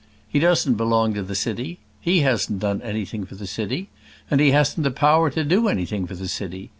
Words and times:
He 0.27 0.39
doesn't 0.39 0.77
belong 0.77 1.13
to 1.13 1.21
the 1.21 1.35
city; 1.35 1.77
he 1.99 2.21
hasn't 2.21 2.57
done 2.59 2.81
anything 2.81 3.23
for 3.23 3.35
the 3.35 3.45
city; 3.45 3.89
and 4.31 4.41
he 4.41 4.49
hasn't 4.49 4.83
the 4.83 4.89
power 4.89 5.29
to 5.29 5.43
do 5.43 5.67
anything 5.67 6.07
for 6.07 6.15
the 6.15 6.27
city. 6.27 6.69